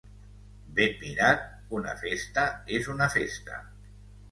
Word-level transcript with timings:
Ben 0.79 0.95
mirat, 1.01 1.43
una 1.81 1.95
festa 2.01 2.47
és 2.81 2.91
una 2.97 3.13
festa. 3.19 3.63